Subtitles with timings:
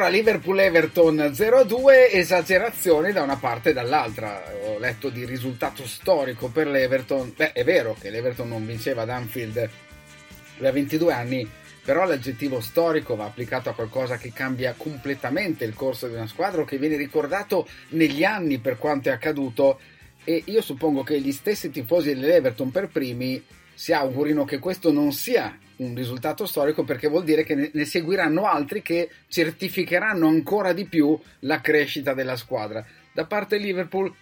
[0.00, 4.42] allora Liverpool-Everton 0-2, esagerazione da una parte e dall'altra.
[4.64, 7.34] Ho letto di risultato storico per l'Everton.
[7.36, 9.68] Beh, è vero che l'Everton non vinceva ad Anfield
[10.56, 11.50] da 22 anni,
[11.84, 16.64] però l'aggettivo storico va applicato a qualcosa che cambia completamente il corso di una squadra
[16.64, 19.80] che viene ricordato negli anni per quanto è accaduto.
[20.24, 23.44] E io suppongo che gli stessi tifosi dell'Everton per primi
[23.74, 28.46] si augurino che questo non sia un risultato storico perché vuol dire che ne- seguiranno
[28.46, 32.84] altri che certificheranno ancora di più la crescita della squadra.
[33.12, 34.12] Da parte Liverpool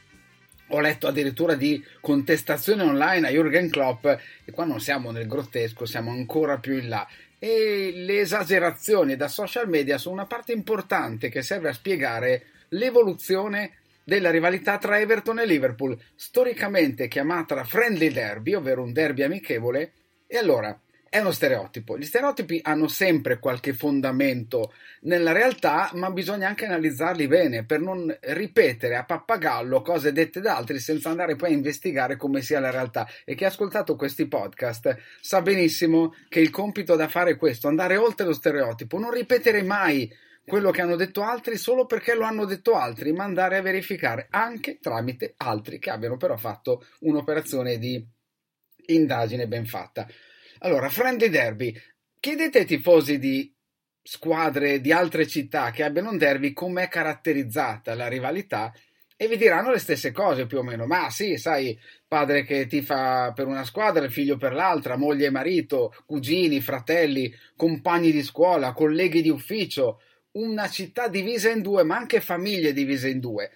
[0.68, 5.86] ho letto addirittura di contestazione online a Jürgen Klopp e qua non siamo nel grottesco,
[5.86, 7.06] siamo ancora più in là.
[7.38, 13.78] E le esagerazioni da social media sono una parte importante che serve a spiegare l'evoluzione
[14.04, 19.92] della rivalità tra Everton e Liverpool, storicamente chiamata friendly derby, ovvero un derby amichevole.
[20.26, 20.78] E allora,
[21.10, 21.96] è uno stereotipo.
[21.96, 28.14] Gli stereotipi hanno sempre qualche fondamento nella realtà, ma bisogna anche analizzarli bene per non
[28.20, 32.70] ripetere a pappagallo cose dette da altri senza andare poi a investigare come sia la
[32.70, 33.08] realtà.
[33.24, 37.68] E chi ha ascoltato questi podcast sa benissimo che il compito da fare è questo,
[37.68, 40.10] andare oltre lo stereotipo, non ripetere mai
[40.44, 44.28] quello che hanno detto altri solo perché lo hanno detto altri, ma andare a verificare
[44.30, 48.04] anche tramite altri che abbiano però fatto un'operazione di
[48.86, 50.06] indagine ben fatta.
[50.60, 51.74] Allora, friendly derby.
[52.18, 53.52] Chiedete ai tifosi di
[54.02, 58.72] squadre di altre città che abbiano un derby com'è caratterizzata la rivalità
[59.20, 60.86] e vi diranno le stesse cose più o meno.
[60.86, 65.94] Ma sì, sai, padre che tifa per una squadra, figlio per l'altra, moglie e marito,
[66.06, 70.00] cugini, fratelli, compagni di scuola, colleghi di ufficio,
[70.32, 73.50] una città divisa in due, ma anche famiglie divise in due.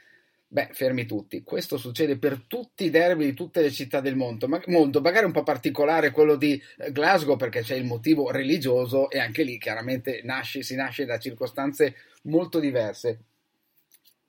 [0.52, 1.42] Beh, fermi tutti.
[1.42, 5.00] Questo succede per tutti i derby di tutte le città del mondo, ma- mondo.
[5.00, 9.44] magari un po' particolare quello di eh, Glasgow perché c'è il motivo religioso e anche
[9.44, 13.20] lì chiaramente nasce- si nasce da circostanze molto diverse.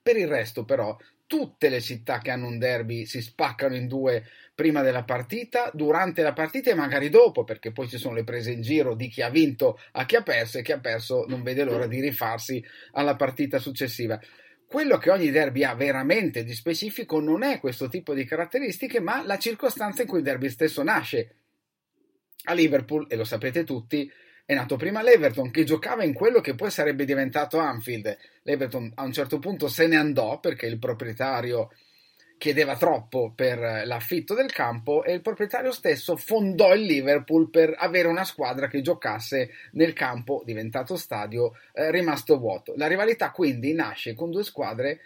[0.00, 0.96] Per il resto, però,
[1.26, 4.24] tutte le città che hanno un derby si spaccano in due
[4.54, 8.50] prima della partita, durante la partita e magari dopo, perché poi ci sono le prese
[8.50, 11.42] in giro di chi ha vinto a chi ha perso e chi ha perso non
[11.42, 14.18] vede l'ora di rifarsi alla partita successiva.
[14.74, 19.24] Quello che ogni derby ha veramente di specifico non è questo tipo di caratteristiche, ma
[19.24, 21.36] la circostanza in cui il derby stesso nasce.
[22.46, 24.10] A Liverpool, e lo sapete tutti,
[24.44, 28.18] è nato prima l'Everton che giocava in quello che poi sarebbe diventato Anfield.
[28.42, 31.70] L'Everton a un certo punto se ne andò perché il proprietario
[32.44, 38.06] chiedeva troppo per l'affitto del campo e il proprietario stesso fondò il Liverpool per avere
[38.06, 42.74] una squadra che giocasse nel campo diventato stadio eh, rimasto vuoto.
[42.76, 45.00] La rivalità quindi nasce con due squadre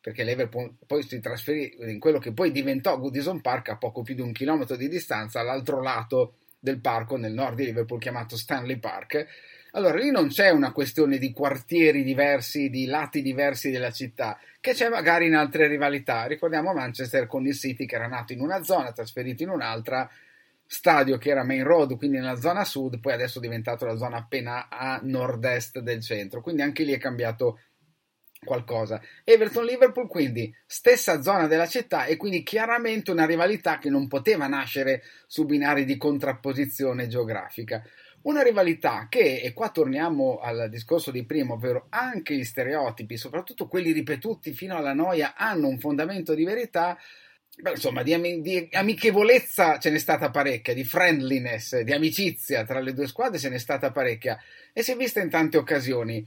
[0.00, 4.14] perché l'Everpool poi si trasferì in quello che poi diventò Goodison Park a poco più
[4.14, 8.76] di un chilometro di distanza all'altro lato del parco nel nord di Liverpool chiamato Stanley
[8.76, 9.26] Park.
[9.76, 14.72] Allora lì non c'è una questione di quartieri diversi, di lati diversi della città, che
[14.72, 16.26] c'è magari in altre rivalità.
[16.26, 20.08] Ricordiamo Manchester con il City che era nato in una zona, trasferito in un'altra,
[20.64, 24.18] stadio che era Main Road, quindi nella zona sud, poi adesso è diventato la zona
[24.18, 27.58] appena a nord-est del centro, quindi anche lì è cambiato
[28.44, 29.00] qualcosa.
[29.24, 35.02] Everton-Liverpool quindi stessa zona della città e quindi chiaramente una rivalità che non poteva nascere
[35.26, 37.82] su binari di contrapposizione geografica.
[38.24, 43.68] Una rivalità che, e qua torniamo al discorso di prima, ovvero anche gli stereotipi, soprattutto
[43.68, 46.98] quelli ripetuti fino alla noia, hanno un fondamento di verità.
[47.56, 52.80] Beh, insomma, di, ami- di amichevolezza ce n'è stata parecchia, di friendliness, di amicizia tra
[52.80, 54.40] le due squadre ce n'è stata parecchia
[54.72, 56.26] e si è vista in tante occasioni.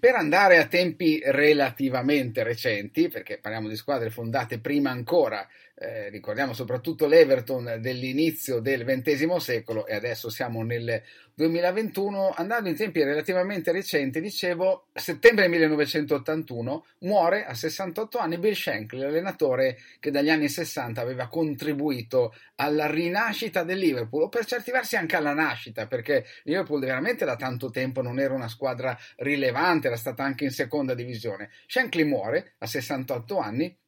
[0.00, 5.46] Per andare a tempi relativamente recenti, perché parliamo di squadre fondate prima ancora,
[5.82, 12.76] eh, ricordiamo soprattutto l'Everton dell'inizio del XX secolo e adesso siamo nel 2021, andando in
[12.76, 20.28] tempi relativamente recenti, dicevo, settembre 1981 muore a 68 anni Bill Shankly, l'allenatore che dagli
[20.28, 25.86] anni 60 aveva contribuito alla rinascita del Liverpool, o per certi versi anche alla nascita,
[25.86, 30.50] perché Liverpool veramente da tanto tempo non era una squadra rilevante, era stata anche in
[30.50, 31.48] seconda divisione.
[31.66, 33.78] Shankly muore a 68 anni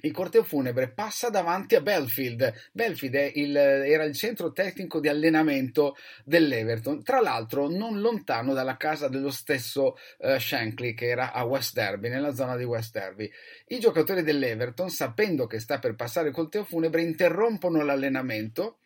[0.00, 2.70] il corteo funebre passa davanti a Belfield.
[2.72, 9.08] Belfield il, era il centro tecnico di allenamento dell'Everton, tra l'altro non lontano dalla casa
[9.08, 13.30] dello stesso uh, Shankly che era a West Derby, nella zona di West Derby.
[13.68, 18.78] I giocatori dell'Everton, sapendo che sta per passare il corteo funebre, interrompono l'allenamento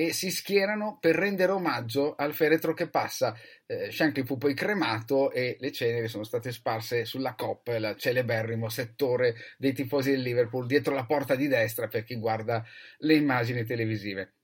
[0.00, 3.36] e si schierano per rendere omaggio al feretro che passa.
[3.66, 8.70] Eh, Shankly fu poi cremato e le ceneri sono state sparse sulla Coppa, il celeberrimo
[8.70, 12.64] settore dei tifosi del Liverpool, dietro la porta di destra per chi guarda
[13.00, 14.36] le immagini televisive.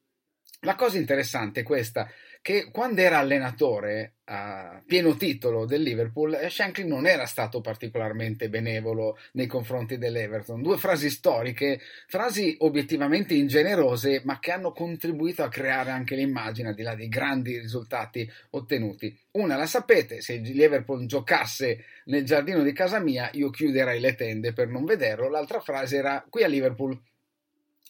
[0.61, 2.07] La cosa interessante è questa,
[2.47, 8.49] che quando era allenatore a pieno titolo del Liverpool, eh, Shankly non era stato particolarmente
[8.49, 10.63] benevolo nei confronti dell'Everton.
[10.63, 16.77] Due frasi storiche, frasi obiettivamente ingenerose, ma che hanno contribuito a creare anche l'immagine, al
[16.77, 19.19] di là dei grandi risultati ottenuti.
[19.33, 24.15] Una la sapete, se il Liverpool giocasse nel giardino di casa mia, io chiuderei le
[24.15, 25.29] tende per non vederlo.
[25.29, 26.97] L'altra frase era qui a Liverpool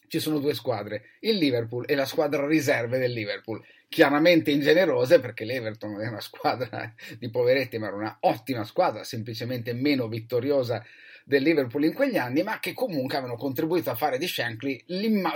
[0.07, 5.45] ci sono due squadre, il Liverpool e la squadra riserve del Liverpool, chiaramente ingenerose perché
[5.45, 10.83] l'Everton è una squadra di poveretti, ma era una ottima squadra, semplicemente meno vittoriosa
[11.23, 14.85] del Liverpool in quegli anni, ma che comunque avevano contribuito a fare di Shankly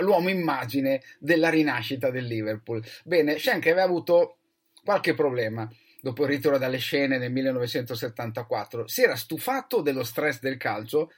[0.00, 2.82] l'uomo immagine della rinascita del Liverpool.
[3.04, 4.38] Bene, Shankly aveva avuto
[4.82, 5.70] qualche problema
[6.00, 8.88] dopo il ritiro dalle scene nel 1974.
[8.88, 11.12] Si era stufato dello stress del calcio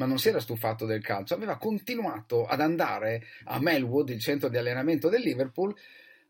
[0.00, 4.48] ma non si era stufato del calcio, aveva continuato ad andare a Melwood, il centro
[4.48, 5.76] di allenamento del Liverpool,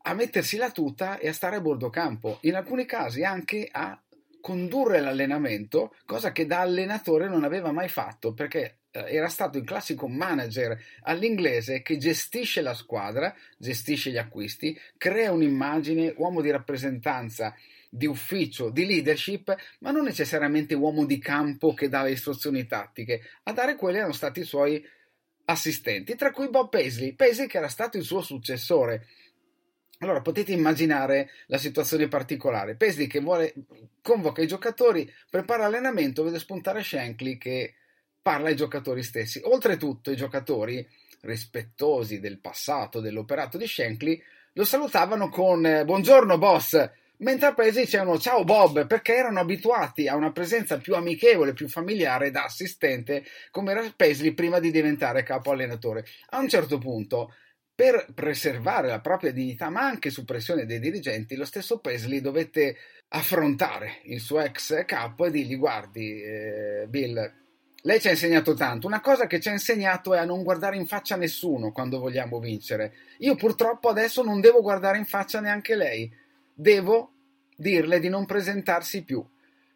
[0.02, 4.00] a mettersi la tuta e a stare a bordo campo, in alcuni casi anche a
[4.40, 9.64] condurre l'allenamento, cosa che da allenatore non aveva mai fatto, perché eh, era stato il
[9.64, 17.54] classico manager all'inglese che gestisce la squadra, gestisce gli acquisti, crea un'immagine, uomo di rappresentanza
[17.92, 23.20] di ufficio, di leadership, ma non necessariamente uomo di campo che dà le istruzioni tattiche.
[23.44, 24.82] A dare quelle erano stati i suoi
[25.44, 29.06] assistenti, tra cui Bob Paisley, Paisley che era stato il suo successore.
[30.02, 32.74] Allora potete immaginare la situazione particolare.
[32.74, 33.52] Paisley che vuole,
[34.00, 37.74] convoca i giocatori, prepara l'allenamento, vede spuntare Shankly che
[38.22, 39.42] parla ai giocatori stessi.
[39.44, 40.86] Oltretutto i giocatori,
[41.20, 44.22] rispettosi del passato, dell'operato di Shankly,
[44.54, 50.08] lo salutavano con eh, buongiorno boss, mentre a paesi dicevano ciao Bob perché erano abituati
[50.08, 55.22] a una presenza più amichevole, più familiare da assistente come era Paisley prima di diventare
[55.24, 56.06] capo allenatore.
[56.30, 57.34] A un certo punto
[57.80, 62.76] per preservare la propria dignità, ma anche su pressione dei dirigenti, lo stesso Paisley dovette
[63.08, 67.32] affrontare il suo ex capo e dirgli: Guardi, eh, Bill,
[67.80, 68.86] lei ci ha insegnato tanto.
[68.86, 72.38] Una cosa che ci ha insegnato è a non guardare in faccia nessuno quando vogliamo
[72.38, 72.92] vincere.
[73.20, 76.12] Io purtroppo adesso non devo guardare in faccia neanche lei
[76.52, 77.12] devo
[77.56, 79.24] dirle di non presentarsi più.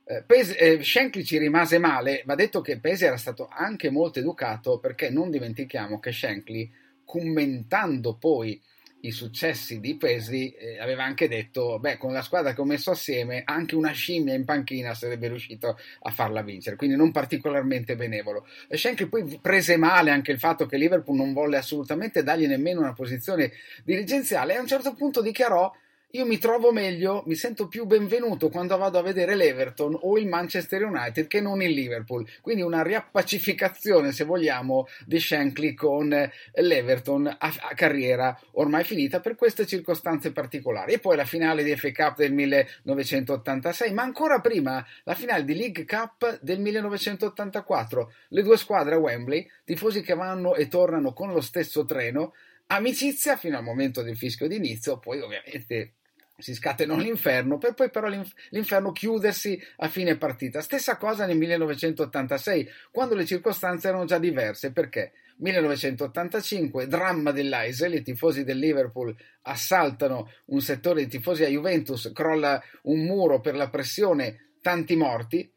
[0.05, 0.25] Eh,
[0.59, 5.09] eh, Shankly ci rimase male, va detto che Pesi era stato anche molto educato perché
[5.09, 6.71] non dimentichiamo che Shankly,
[7.05, 8.61] commentando poi
[9.05, 12.91] i successi di Pesi, eh, aveva anche detto, beh, con la squadra che ho messo
[12.91, 18.47] assieme, anche una scimmia in panchina sarebbe riuscito a farla vincere, quindi non particolarmente benevolo.
[18.71, 22.95] Shankly poi prese male anche il fatto che Liverpool non volle assolutamente dargli nemmeno una
[22.95, 23.53] posizione
[23.85, 25.71] dirigenziale e a un certo punto dichiarò
[26.15, 30.29] io mi trovo meglio, mi sento più benvenuto quando vado a vedere l'Everton o il
[30.29, 32.25] Manchester United che non il Liverpool.
[32.41, 39.35] Quindi una riappacificazione, se vogliamo, di Shankly con l'Everton a, a, carriera ormai finita per
[39.35, 40.93] queste circostanze particolari.
[40.93, 45.57] E poi la finale di FA Cup del 1986, ma ancora prima la finale di
[45.57, 48.13] League Cup del 1984.
[48.29, 52.35] Le due squadre a Wembley, tifosi che vanno e tornano con lo stesso treno
[52.69, 55.95] amicizia fino al momento del fischio d'inizio, poi ovviamente
[56.37, 58.09] si scatenò l'inferno, per poi però
[58.51, 60.61] l'inferno chiudersi a fine partita.
[60.61, 68.03] Stessa cosa nel 1986, quando le circostanze erano già diverse, perché 1985, dramma dell'Aisel, i
[68.03, 73.71] tifosi del Liverpool assaltano un settore di tifosi a Juventus, crolla un muro per la
[73.71, 75.51] pressione, tanti morti.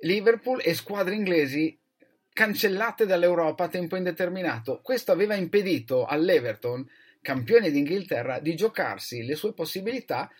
[0.00, 1.78] Liverpool e squadre inglesi
[2.32, 4.80] cancellate dall'Europa a tempo indeterminato.
[4.82, 6.86] Questo aveva impedito all'Everton
[7.20, 10.30] campione d'Inghilterra, di giocarsi le sue possibilità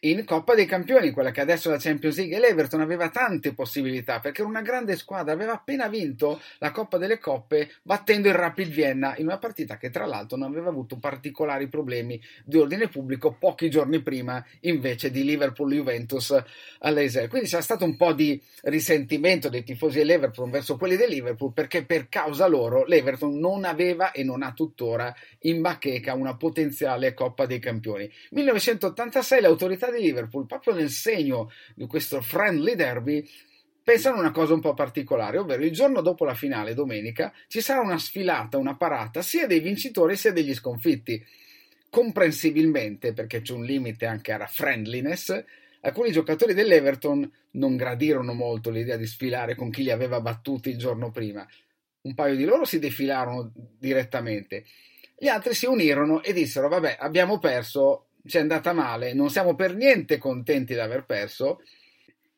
[0.00, 3.54] in Coppa dei Campioni, quella che adesso è la Champions League, e l'Everton aveva tante
[3.54, 8.34] possibilità perché era una grande squadra, aveva appena vinto la Coppa delle Coppe battendo il
[8.34, 12.88] Rapid Vienna in una partita che tra l'altro non aveva avuto particolari problemi di ordine
[12.88, 16.42] pubblico pochi giorni prima invece di Liverpool-Juventus
[16.80, 17.28] all'Eisel.
[17.28, 21.84] Quindi c'è stato un po' di risentimento dei tifosi dell'Everton verso quelli del Liverpool perché
[21.84, 27.46] per causa loro l'Everton non aveva e non ha tuttora in bacheca una potenziale Coppa
[27.46, 28.10] dei Campioni.
[28.30, 33.26] 1986 l'autorità di Liverpool, proprio nel segno di questo friendly derby,
[33.82, 37.80] pensano una cosa un po' particolare, ovvero il giorno dopo la finale, domenica, ci sarà
[37.80, 41.24] una sfilata, una parata, sia dei vincitori sia degli sconfitti.
[41.88, 45.42] Comprensibilmente, perché c'è un limite anche alla friendliness,
[45.80, 50.76] alcuni giocatori dell'Everton non gradirono molto l'idea di sfilare con chi li aveva battuti il
[50.76, 51.46] giorno prima.
[52.02, 54.64] Un paio di loro si defilarono direttamente.
[55.16, 59.54] Gli altri si unirono e dissero: Vabbè, abbiamo perso, ci è andata male, non siamo
[59.54, 61.60] per niente contenti di aver perso,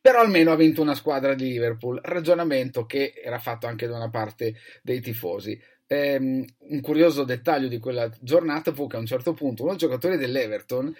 [0.01, 2.01] però almeno ha vinto una squadra di Liverpool.
[2.03, 5.61] Ragionamento che era fatto anche da una parte dei tifosi.
[5.87, 9.81] Ehm, un curioso dettaglio di quella giornata fu che a un certo punto uno dei
[9.81, 10.95] giocatori dell'Everton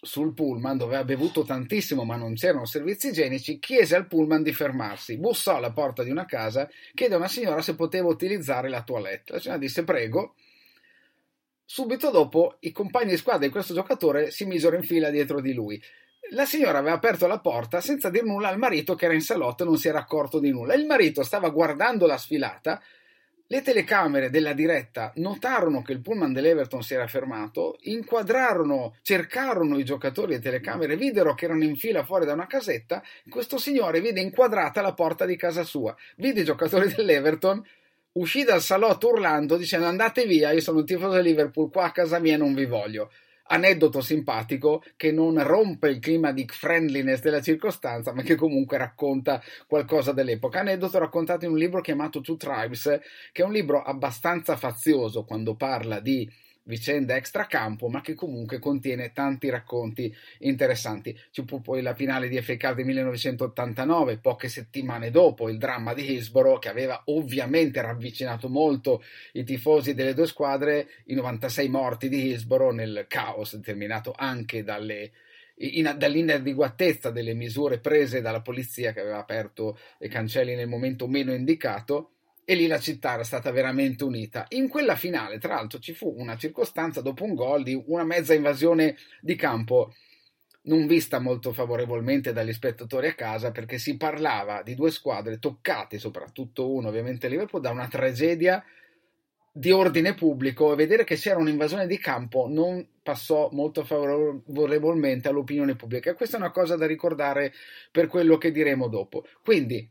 [0.00, 4.52] sul pullman dove aveva bevuto tantissimo ma non c'erano servizi igienici, chiese al pullman di
[4.52, 8.82] fermarsi, bussò alla porta di una casa, chiede a una signora se poteva utilizzare la
[8.82, 9.32] toilette.
[9.32, 10.34] La signora disse prego.
[11.68, 15.52] Subito dopo i compagni di squadra di questo giocatore si misero in fila dietro di
[15.52, 15.82] lui.
[16.30, 19.64] La signora aveva aperto la porta senza dir nulla al marito che era in salotto
[19.64, 20.74] e non si era accorto di nulla.
[20.74, 22.80] Il marito stava guardando la sfilata.
[23.48, 29.84] Le telecamere della diretta notarono che il pullman dell'Everton si era fermato, inquadrarono, cercarono i
[29.84, 33.02] giocatori e telecamere, videro che erano in fila fuori da una casetta.
[33.28, 35.94] Questo signore vide inquadrata la porta di casa sua.
[36.16, 37.64] Vide i giocatori dell'Everton
[38.16, 41.92] uscì dal salotto urlando dicendo andate via, io sono un tifoso di Liverpool, qua a
[41.92, 43.10] casa mia non vi voglio
[43.48, 49.42] aneddoto simpatico che non rompe il clima di friendliness della circostanza, ma che comunque racconta
[49.66, 50.60] qualcosa dell'epoca.
[50.60, 53.00] Aneddoto raccontato in un libro chiamato Two Tribes,
[53.32, 56.28] che è un libro abbastanza fazioso quando parla di
[56.66, 61.18] vicenda extracampo, ma che comunque contiene tanti racconti interessanti.
[61.30, 65.94] Ci fu poi la finale di FA Cup del 1989, poche settimane dopo il dramma
[65.94, 72.08] di Hillsborough, che aveva ovviamente ravvicinato molto i tifosi delle due squadre, i 96 morti
[72.08, 75.10] di Hillsborough nel caos determinato anche dalle
[75.58, 81.32] in, dall'inadeguatezza delle misure prese dalla polizia che aveva aperto i cancelli nel momento meno
[81.32, 82.15] indicato
[82.48, 84.46] e lì la città era stata veramente unita.
[84.50, 88.34] In quella finale, tra l'altro, ci fu una circostanza dopo un gol di una mezza
[88.34, 89.92] invasione di campo
[90.62, 95.98] non vista molto favorevolmente dagli spettatori a casa perché si parlava di due squadre toccate,
[95.98, 98.64] soprattutto uno, ovviamente Liverpool, da una tragedia
[99.52, 105.74] di ordine pubblico e vedere che c'era un'invasione di campo non passò molto favorevolmente all'opinione
[105.74, 106.10] pubblica.
[106.10, 107.52] E questa è una cosa da ricordare
[107.90, 109.24] per quello che diremo dopo.
[109.42, 109.88] Quindi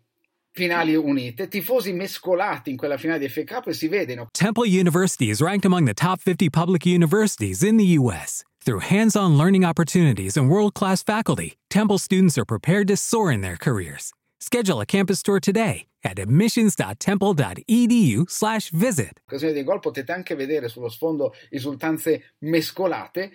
[0.55, 4.29] finali unite, tifosi mescolati in quella finale di FA Cup e si vedono.
[4.31, 8.45] Temple University is ranked among the top 50 public universities in the U.S.
[8.61, 13.57] Through hands-on learning opportunities and world-class faculty, Temple students are prepared to soar in their
[13.57, 14.13] careers.
[14.39, 19.19] Schedule a campus tour today at admissions.temple.edu/visit.
[19.27, 23.31] Occasione di gol potete anche vedere sullo sfondo risultanze mescolate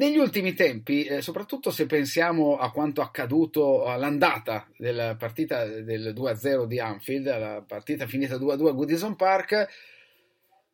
[0.00, 6.64] negli ultimi tempi, eh, soprattutto se pensiamo a quanto accaduto all'andata della partita del 2-0
[6.64, 9.68] di Anfield, la partita finita 2-2 a Goodison Park,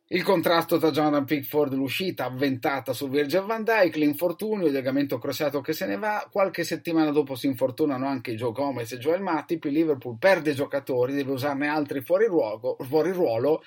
[0.09, 5.59] il contrasto tra Jonathan Pickford, l'uscita avventata su Virgil van Dijk, l'infortunio, il legamento crociato
[5.59, 9.65] che se ne va, qualche settimana dopo si infortunano anche Joe Gomez e Joel Matip,
[9.65, 13.61] il Liverpool perde giocatori, deve usarne altri fuori, ruolo, fuori ruolo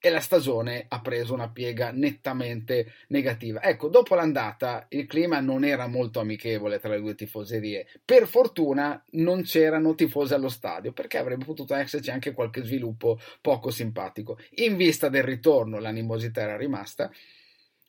[0.00, 3.62] e la stagione ha preso una piega nettamente negativa.
[3.62, 7.86] Ecco, dopo l'andata il clima non era molto amichevole tra le due tifoserie.
[8.02, 13.70] Per fortuna non c'erano tifosi allo stadio, perché avrebbe potuto esserci anche qualche sviluppo poco
[13.70, 14.38] simpatico.
[14.56, 17.10] In vista del ritorno l'animosità era rimasta.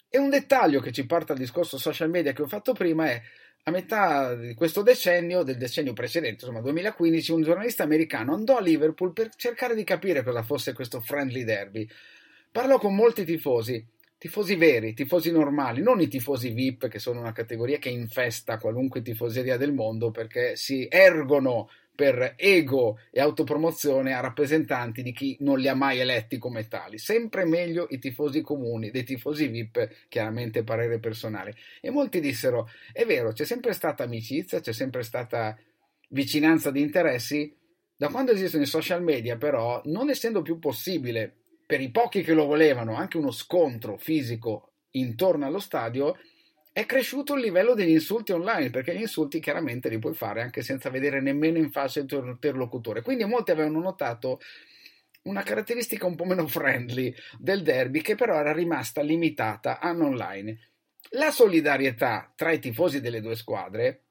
[0.10, 3.22] E un dettaglio che ci porta al discorso social media che ho fatto prima è
[3.64, 8.62] a metà di questo decennio, del decennio precedente, insomma 2015, un giornalista americano andò a
[8.62, 11.88] Liverpool per cercare di capire cosa fosse questo friendly derby.
[12.52, 13.86] Parlò con molti tifosi,
[14.18, 19.02] tifosi veri, tifosi normali, non i tifosi VIP che sono una categoria che infesta qualunque
[19.02, 25.60] tifoseria del mondo perché si ergono per ego e autopromozione a rappresentanti di chi non
[25.60, 26.98] li ha mai eletti come tali.
[26.98, 31.56] Sempre meglio i tifosi comuni, dei tifosi VIP, chiaramente parere personale.
[31.82, 35.58] E molti dissero: è vero, c'è sempre stata amicizia, c'è sempre stata
[36.10, 37.56] vicinanza di interessi.
[37.96, 41.36] Da quando esistono i social media, però, non essendo più possibile
[41.68, 46.18] per i pochi che lo volevano anche uno scontro fisico intorno allo stadio,
[46.74, 50.62] è cresciuto il livello degli insulti online, perché gli insulti chiaramente li puoi fare anche
[50.62, 53.02] senza vedere nemmeno in faccia il tuo interlocutore.
[53.02, 54.40] Quindi molti avevano notato
[55.24, 60.70] una caratteristica un po' meno friendly del derby che però era rimasta limitata all'online.
[61.12, 64.04] La solidarietà tra i tifosi delle due squadre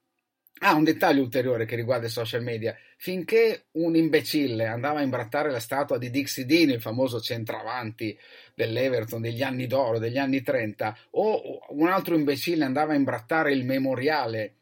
[0.62, 2.76] Ah, un dettaglio ulteriore che riguarda i social media.
[2.99, 8.19] Finché un imbecille andava a imbrattare la statua di Dixie Dean, il famoso centravanti
[8.55, 13.64] dell'Everton degli anni d'oro, degli anni 30, o un altro imbecille andava a imbrattare il
[13.64, 14.57] memoriale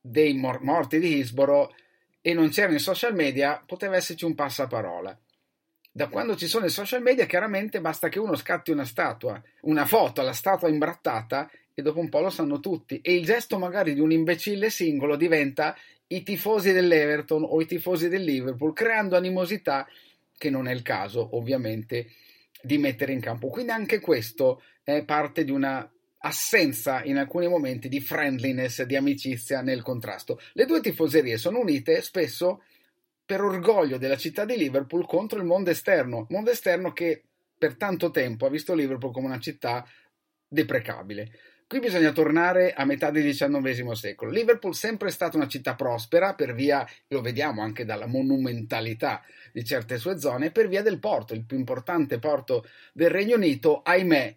[0.00, 1.72] dei mor- morti di Hillsborough,
[2.20, 5.16] e non c'erano i social media, poteva esserci un passaparola.
[5.92, 9.86] Da quando ci sono i social media, chiaramente basta che uno scatti una statua, una
[9.86, 11.48] foto alla statua imbrattata
[11.80, 13.00] e dopo un po' lo sanno tutti.
[13.00, 15.76] E il gesto magari di un imbecille singolo diventa
[16.08, 19.86] i tifosi dell'Everton o i tifosi del Liverpool, creando animosità
[20.36, 22.08] che non è il caso, ovviamente,
[22.62, 23.48] di mettere in campo.
[23.48, 25.90] Quindi anche questo è parte di una
[26.22, 30.40] assenza in alcuni momenti di friendliness, di amicizia nel contrasto.
[30.52, 32.62] Le due tifoserie sono unite spesso
[33.24, 37.22] per orgoglio della città di Liverpool contro il mondo esterno, mondo esterno che
[37.56, 39.86] per tanto tempo ha visto Liverpool come una città
[40.48, 41.30] deprecabile.
[41.70, 44.32] Qui bisogna tornare a metà del XIX secolo.
[44.32, 49.22] Liverpool è sempre stata una città prospera per via, lo vediamo anche dalla monumentalità
[49.52, 53.82] di certe sue zone, per via del porto, il più importante porto del Regno Unito,
[53.84, 54.36] ahimè,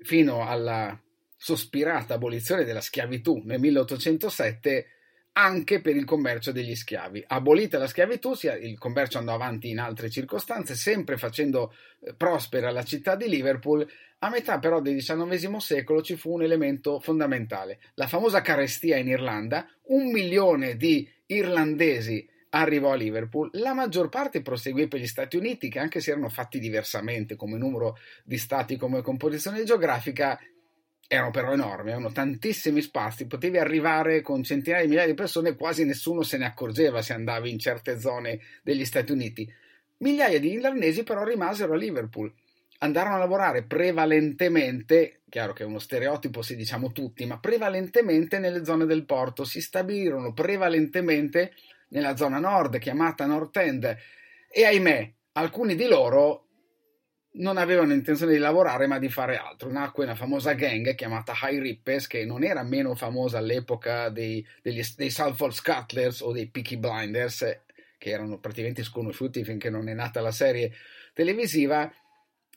[0.00, 1.00] fino alla
[1.36, 4.86] sospirata abolizione della schiavitù nel 1807
[5.32, 7.24] anche per il commercio degli schiavi.
[7.26, 12.82] Abolita la schiavitù, il commercio andò avanti in altre circostanze, sempre facendo eh, prospera la
[12.82, 13.86] città di Liverpool.
[14.18, 19.08] A metà però del XIX secolo ci fu un elemento fondamentale, la famosa carestia in
[19.08, 25.36] Irlanda, un milione di irlandesi arrivò a Liverpool, la maggior parte proseguì per gli Stati
[25.36, 30.38] Uniti, che anche se erano fatti diversamente come numero di stati, come composizione geografica,
[31.12, 35.56] erano però enormi, avevano tantissimi spazi, potevi arrivare con centinaia di migliaia di persone e
[35.56, 39.46] quasi nessuno se ne accorgeva se andavi in certe zone degli Stati Uniti.
[39.98, 42.32] Migliaia di irlandesi però rimasero a Liverpool,
[42.78, 48.64] andarono a lavorare prevalentemente, chiaro che è uno stereotipo se diciamo tutti, ma prevalentemente nelle
[48.64, 51.52] zone del porto, si stabilirono prevalentemente
[51.88, 53.96] nella zona nord chiamata North End.
[54.48, 56.46] E ahimè alcuni di loro
[57.34, 59.70] non avevano intenzione di lavorare ma di fare altro.
[59.70, 64.82] Nacque una famosa gang chiamata High Rippers che non era meno famosa all'epoca dei, degli,
[64.96, 67.60] dei Salford Scuttlers o dei Peaky Blinders
[68.02, 70.72] che erano praticamente sconosciuti finché non è nata la serie
[71.14, 71.90] televisiva,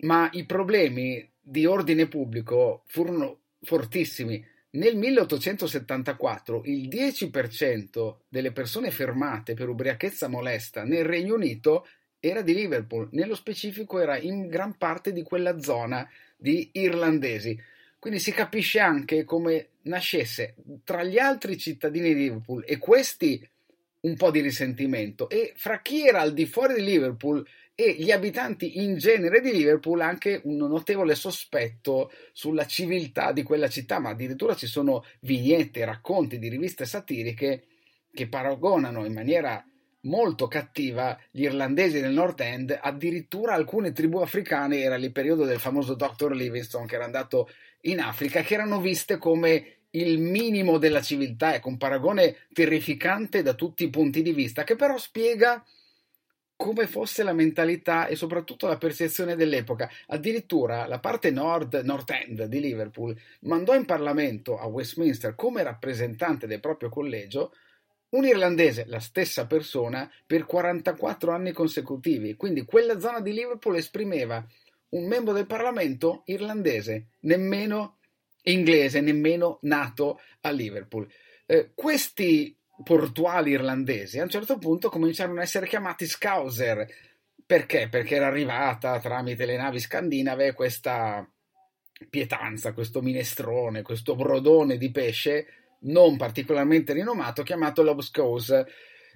[0.01, 4.43] ma i problemi di ordine pubblico furono fortissimi.
[4.71, 11.85] Nel 1874 il 10% delle persone fermate per ubriachezza molesta nel Regno Unito
[12.27, 17.59] era di Liverpool, nello specifico era in gran parte di quella zona di irlandesi.
[17.99, 23.47] Quindi si capisce anche come nascesse tra gli altri cittadini di Liverpool e questi
[24.01, 28.11] un po' di risentimento e fra chi era al di fuori di Liverpool e gli
[28.11, 34.09] abitanti in genere di Liverpool anche un notevole sospetto sulla civiltà di quella città, ma
[34.09, 37.65] addirittura ci sono vignette, racconti di riviste satiriche
[38.13, 39.63] che paragonano in maniera
[40.05, 45.59] molto cattiva gli irlandesi del North End, addirittura alcune tribù africane, era il periodo del
[45.59, 46.33] famoso Dr.
[46.33, 47.49] Livingstone che era andato
[47.81, 53.53] in Africa, che erano viste come il minimo della civiltà, ecco un paragone terrificante da
[53.53, 55.63] tutti i punti di vista, che però spiega
[56.57, 59.89] come fosse la mentalità e soprattutto la percezione dell'epoca.
[60.07, 66.47] Addirittura la parte nord, North End di Liverpool mandò in Parlamento a Westminster come rappresentante
[66.47, 67.53] del proprio collegio
[68.09, 72.35] un irlandese, la stessa persona, per 44 anni consecutivi.
[72.35, 74.45] Quindi quella zona di Liverpool esprimeva
[74.89, 77.97] un membro del Parlamento irlandese, nemmeno
[78.43, 81.07] inglese, nemmeno nato a Liverpool.
[81.45, 86.87] Eh, questi portuali irlandesi a un certo punto cominciarono a essere chiamati Scouser.
[87.45, 87.89] Perché?
[87.89, 91.27] Perché era arrivata tramite le navi scandinave questa
[92.09, 98.67] pietanza, questo minestrone, questo brodone di pesce non particolarmente rinomato chiamato Lobscouse.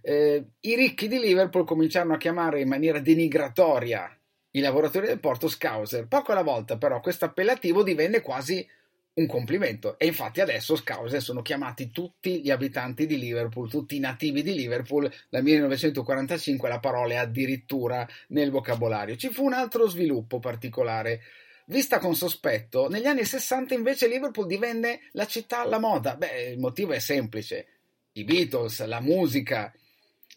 [0.01, 4.13] Eh, I ricchi di Liverpool cominciarono a chiamare in maniera denigratoria
[4.51, 6.07] i lavoratori del porto Scouser.
[6.07, 8.67] Poco alla volta, però, questo appellativo divenne quasi
[9.13, 9.97] un complimento.
[9.97, 14.53] E infatti adesso Scouser sono chiamati tutti gli abitanti di Liverpool, tutti i nativi di
[14.53, 15.11] Liverpool.
[15.29, 19.15] Dal 1945 la parola è addirittura nel vocabolario.
[19.15, 21.21] Ci fu un altro sviluppo particolare
[21.69, 26.15] Vista con sospetto, negli anni 60 invece Liverpool divenne la città alla moda.
[26.15, 27.67] Beh, il motivo è semplice.
[28.13, 29.71] I Beatles, la musica,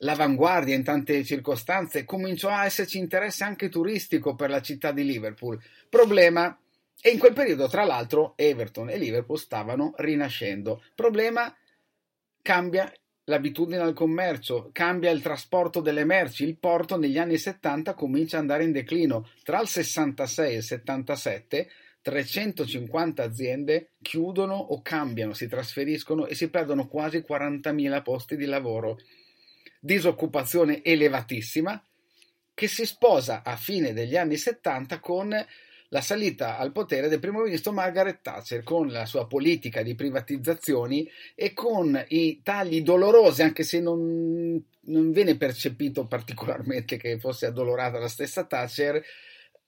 [0.00, 5.58] l'avanguardia in tante circostanze, cominciò a esserci interesse anche turistico per la città di Liverpool.
[5.88, 6.54] Problema,
[7.00, 10.84] e in quel periodo, tra l'altro, Everton e Liverpool stavano rinascendo.
[10.94, 11.56] Problema,
[12.42, 12.92] cambia
[13.24, 18.42] l'abitudine al commercio, cambia il trasporto delle merci, il porto negli anni 70 comincia ad
[18.42, 19.28] andare in declino.
[19.42, 21.70] Tra il 66 e il 77
[22.02, 28.98] 350 aziende chiudono o cambiano, si trasferiscono e si perdono quasi 40.000 posti di lavoro.
[29.80, 31.80] Disoccupazione elevatissima
[32.54, 35.32] che si sposa a fine degli anni 70 con
[35.92, 41.08] la salita al potere del primo ministro Margaret Thatcher con la sua politica di privatizzazioni
[41.34, 47.98] e con i tagli dolorosi, anche se non, non viene percepito particolarmente che fosse addolorata
[47.98, 49.02] la stessa Thatcher,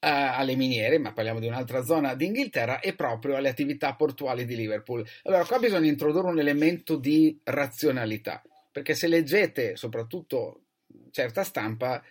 [0.07, 5.03] alle miniere, ma parliamo di un'altra zona d'Inghilterra, e proprio alle attività portuali di Liverpool.
[5.23, 10.61] Allora, qua bisogna introdurre un elemento di razionalità, perché se leggete soprattutto
[11.11, 12.03] certa stampa,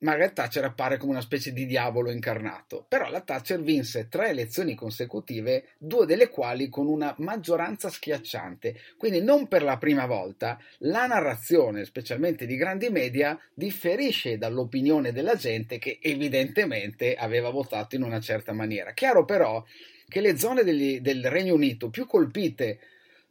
[0.00, 4.74] Margaret Thatcher appare come una specie di diavolo incarnato, però la Thatcher vinse tre elezioni
[4.74, 11.06] consecutive, due delle quali con una maggioranza schiacciante, quindi non per la prima volta la
[11.06, 18.20] narrazione, specialmente di grandi media, differisce dall'opinione della gente che evidentemente aveva votato in una
[18.20, 18.92] certa maniera.
[18.92, 19.62] Chiaro però
[20.08, 22.80] che le zone degli, del Regno Unito più colpite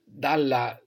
[0.06, 0.80] dalla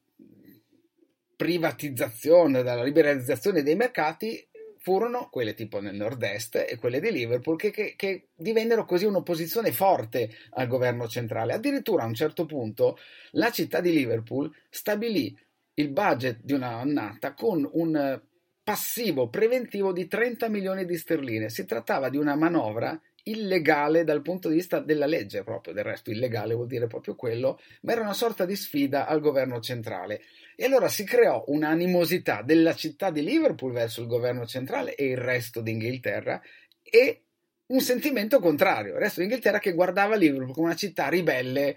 [1.37, 4.47] privatizzazione, dalla liberalizzazione dei mercati
[4.83, 9.71] furono quelle tipo nel nord-est e quelle di Liverpool che, che, che, divennero così un'opposizione
[9.71, 11.53] forte al governo centrale.
[11.55, 12.99] Addirittura a un certo punto
[13.33, 15.39] la città di Liverpool stabilì
[15.75, 18.21] il budget di una annata con un
[18.65, 21.49] passivo preventivo di 30 milioni di sterline.
[21.49, 26.11] Si trattava di una manovra illegale dal punto di vista della legge proprio, del resto
[26.11, 30.23] illegale vuol dire proprio quello, ma era una sorta di sfida al governo centrale.
[30.57, 35.17] E allora si creò un'animosità della città di Liverpool verso il governo centrale e il
[35.17, 36.41] resto d'Inghilterra
[36.83, 37.23] e
[37.67, 41.77] un sentimento contrario, il resto d'Inghilterra che guardava Liverpool come una città ribelle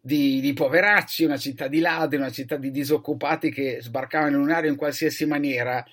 [0.00, 4.70] di, di, poveracci, una città di ladri, una città di disoccupati che sbarcavano in un'area
[4.70, 5.84] in qualsiasi maniera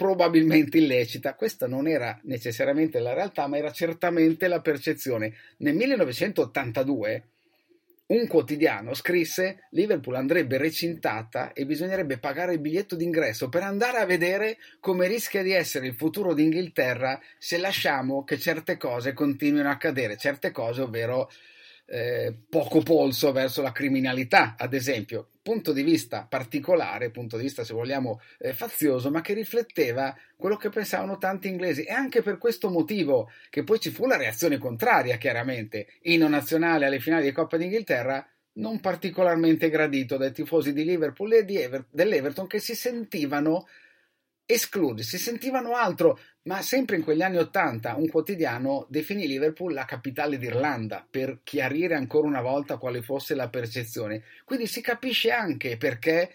[0.00, 1.34] probabilmente illecita.
[1.34, 5.34] Questa non era necessariamente la realtà, ma era certamente la percezione.
[5.58, 7.24] Nel 1982
[8.06, 14.06] un quotidiano scrisse Liverpool andrebbe recintata e bisognerebbe pagare il biglietto d'ingresso per andare a
[14.06, 19.72] vedere come rischia di essere il futuro d'Inghilterra se lasciamo che certe cose continuino a
[19.72, 21.30] accadere, certe cose ovvero
[21.92, 27.64] eh, poco polso verso la criminalità, ad esempio, punto di vista particolare, punto di vista
[27.64, 31.82] se vogliamo eh, fazioso, ma che rifletteva quello che pensavano tanti inglesi.
[31.82, 36.86] E anche per questo motivo che poi ci fu la reazione contraria, chiaramente, inno nazionale
[36.86, 41.86] alle finali di Coppa d'Inghilterra, non particolarmente gradito dai tifosi di Liverpool e di Ever-
[41.90, 43.66] dell'Everton che si sentivano
[44.52, 49.84] esclusi, si sentivano altro, ma sempre in quegli anni Ottanta un quotidiano definì Liverpool la
[49.84, 54.22] capitale d'Irlanda per chiarire ancora una volta quale fosse la percezione.
[54.44, 56.32] Quindi si capisce anche perché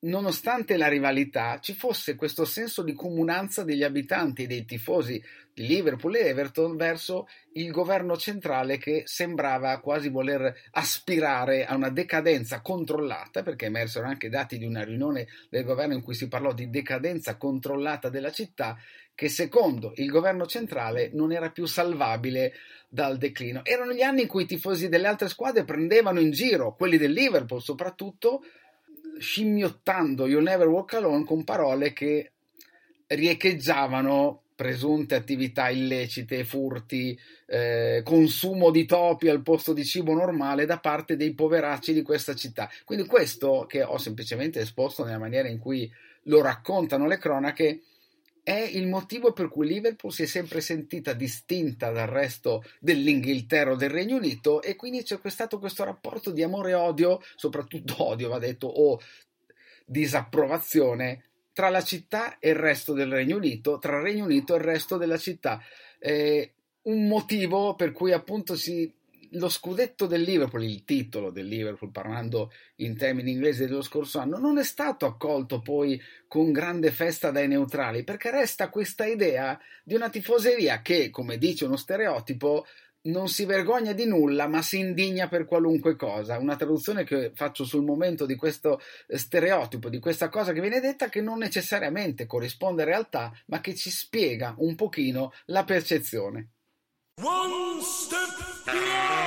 [0.00, 6.14] nonostante la rivalità, ci fosse questo senso di comunanza degli abitanti dei tifosi di Liverpool
[6.14, 13.42] e Everton verso il governo centrale che sembrava quasi voler aspirare a una decadenza controllata,
[13.42, 17.36] perché emersero anche dati di una riunione del governo in cui si parlò di decadenza
[17.36, 18.78] controllata della città,
[19.14, 22.54] che secondo il governo centrale non era più salvabile
[22.88, 23.62] dal declino.
[23.64, 27.12] Erano gli anni in cui i tifosi delle altre squadre prendevano in giro, quelli del
[27.12, 28.42] Liverpool soprattutto,
[29.20, 32.32] scimmiottando You Never Walk Alone con parole che
[33.06, 40.78] riecheggiavano presunte attività illecite, furti, eh, consumo di topi al posto di cibo normale da
[40.78, 42.68] parte dei poveracci di questa città.
[42.84, 45.90] Quindi questo che ho semplicemente esposto nella maniera in cui
[46.24, 47.80] lo raccontano le cronache
[48.42, 53.76] è il motivo per cui Liverpool si è sempre sentita distinta dal resto dell'Inghilterra o
[53.76, 58.28] del Regno Unito e quindi c'è stato questo rapporto di amore e odio, soprattutto odio
[58.28, 59.00] va detto, o
[59.84, 64.58] disapprovazione tra la città e il resto del Regno Unito, tra il Regno Unito e
[64.58, 65.62] il resto della città.
[65.98, 68.90] Eh, un motivo per cui appunto si
[69.32, 74.38] lo scudetto del Liverpool, il titolo del Liverpool, parlando in termini inglesi dello scorso anno,
[74.38, 79.94] non è stato accolto poi con grande festa dai neutrali, perché resta questa idea di
[79.94, 82.66] una tifoseria che, come dice uno stereotipo,
[83.02, 86.38] non si vergogna di nulla, ma si indigna per qualunque cosa.
[86.38, 91.08] Una traduzione che faccio sul momento di questo stereotipo, di questa cosa che viene detta,
[91.08, 96.50] che non necessariamente corrisponde a realtà, ma che ci spiega un pochino la percezione.
[97.22, 99.19] One step beyond.